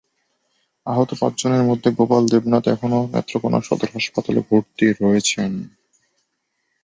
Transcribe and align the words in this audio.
আহত 0.87 1.09
পাঁচজনের 1.21 1.63
মধ্যে 1.69 1.89
গোপাল 1.97 2.23
দেবনাথ 2.31 2.65
এখনো 2.67 2.99
নেত্রকোনা 3.13 3.59
সদর 3.61 3.89
হাসপাতালে 3.95 4.41
ভর্তি 4.49 4.85
রয়েছেন। 5.01 5.51